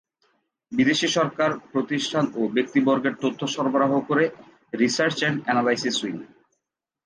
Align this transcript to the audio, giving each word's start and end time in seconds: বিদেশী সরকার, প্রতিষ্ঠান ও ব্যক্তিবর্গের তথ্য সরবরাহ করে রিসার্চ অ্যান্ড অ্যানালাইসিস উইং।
বিদেশী 0.71 1.07
সরকার, 1.07 1.49
প্রতিষ্ঠান 1.71 2.25
ও 2.35 2.41
ব্যক্তিবর্গের 2.47 3.15
তথ্য 3.21 3.41
সরবরাহ 3.47 3.91
করে 3.99 4.25
রিসার্চ 4.73 5.17
অ্যান্ড 5.21 5.39
অ্যানালাইসিস 5.43 5.97
উইং। 6.03 6.15